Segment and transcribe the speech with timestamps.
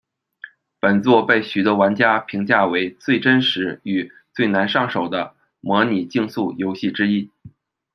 [0.79, 7.29] 本作被许多玩家评价为最真实与最难上手的模拟竞速游戏之一。